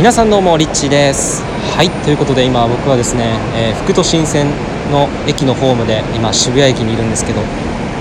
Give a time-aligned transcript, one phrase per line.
[0.00, 1.42] 皆さんどうもリッチです。
[1.76, 4.46] はいということで今僕はですね、えー、福都新線
[4.90, 7.42] の駅のホームで今渋谷駅にいるんですけど、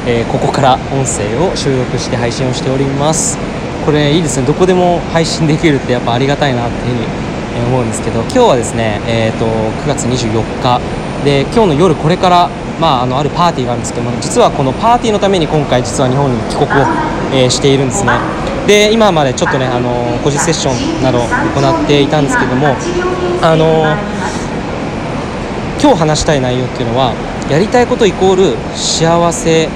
[0.07, 3.37] えー、ここから音声を収録して配信をしております。
[3.83, 4.47] これいいですね。
[4.47, 9.43] どこでも配信できるってやっぱありがたいなっていうふうに思うんですけど今日はですね、えーと、
[9.83, 10.79] 9月24日。
[11.25, 16.85] で今日の夜これから、まあ、あのあるパーティーがあるんですけども実はこのパーティーのために今回実は日本に帰国を、
[17.33, 18.13] えー、しているんですね。
[18.69, 19.89] で今までちょっとねあの
[20.23, 22.67] 個人セッションなど行っていたんですけども
[23.41, 23.81] あの
[25.81, 27.15] 今日話したい内容っていうのは
[27.49, 29.67] やりたいことイコール幸せ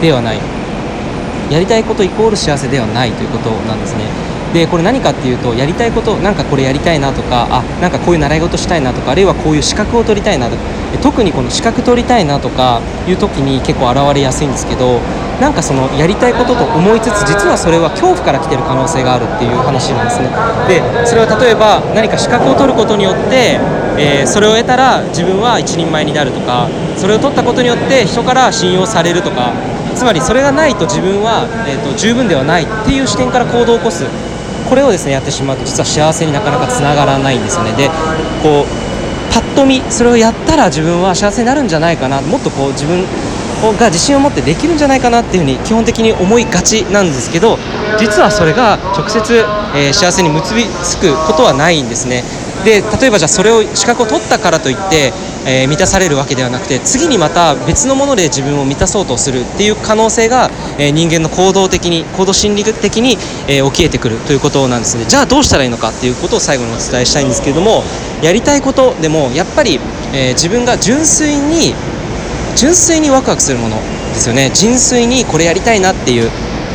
[0.00, 0.38] ではない。
[1.50, 4.04] やりたいことイコール幸せではないということなんですね。
[4.54, 10.62] でこれ何かっていうとやりたいことなんかこれやりたいなとかあなんかこういう習い事したいなとかあるいはこういう資格を取りたいなとか
[10.98, 14.98] 特にこの資格取りたいなとかいう時に結構現れやすいんですけど
[15.40, 20.28] なんかそのやりたいことと思いつつ実はそれは恐怖から来てる可能性があるっていう話なんですね。
[20.68, 23.58] でそれは例えば何か資格を取ることによって、
[23.96, 29.52] えー、それを得たら自分は一人前になるとかそれを取ったことによって人から信用されるとか
[29.94, 34.04] つまりそれがないと自分は、えーと十分ではないっていう視点から行動を起こす。
[34.68, 37.72] これをですねやってしまうと実は幸せになかなかつながらないんですよね。
[37.72, 37.88] で
[38.40, 38.89] こう
[39.60, 42.22] とみそれをやったら自分は幸せになるんじゃないかな。
[42.22, 43.04] もっとこう自分
[43.78, 47.58] が自信を持ってできるんじゃないかなっていうふうに基本的に思いがちなんですけど
[47.98, 49.20] 実はそれが直接、
[49.76, 52.24] えー、幸せに結びつくことはないんですね。
[52.64, 55.12] で例えばじゃあそれを資格を取ったからといって、
[55.46, 63.16] えー、満たされるわけではなくて次にまた別のもので自分を満たそうとするっていう可能性が、えー、人間の行動的に行動心理的に、
[63.48, 65.04] えー、起きえてくるということなんですね。
[65.06, 67.82] じゃあどうしたらいいのかっていうことを最後にお伝えしたいんですけれども
[68.22, 69.80] やりたいことでもやっぱり、
[70.12, 71.74] え自分が純粋に
[72.56, 74.50] 純粋にワクワクするものですよね。
[74.54, 76.30] 純粋にこれやりたいなっていう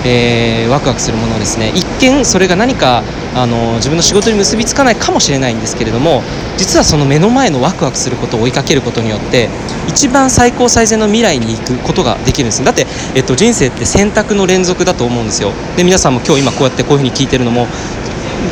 [0.05, 1.71] えー、ワクワクするものですね。
[1.75, 3.03] 一見それが何か
[3.35, 6.23] あの自分の仕事に結びつかないかもしれないんですけれども
[6.57, 9.49] 実はその目の前のワクワクすることを追いかけることによって
[9.89, 12.63] 一番最高最善の未来に行くことができるんです。
[12.63, 15.51] だって、えっと、人生って選択の連続だと思うんですよ。
[15.75, 17.67] で皆さんも今日今こうやってこういうふうに聞いてるのも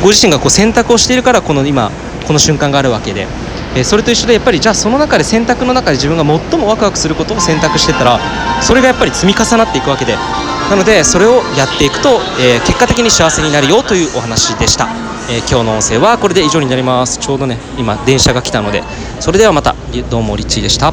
[0.02, 1.90] ご自身がこう選択をしているからこの今
[2.26, 3.26] この瞬間があるわけで。
[3.76, 8.20] えそれと一緒でやっぱりじゃあその中で選択の中で自分が最もワクワクすることを選択してたら
[8.62, 10.16] それがやっぱり積み重なっていくわけで。
[10.70, 14.88] なのでそれをやっていくと、え結果的に幸せになるよというお話でした、
[15.30, 17.18] え今日の音声はこれで以上になります。
[17.18, 18.82] ちょうどね今電車が来たので
[19.20, 19.74] それではまた
[20.10, 20.92] どうもリッチーでした。